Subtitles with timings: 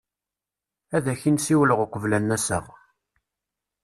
[0.95, 2.65] Ad ak-in-ssiwleɣ uqbel ad n-aseɣ.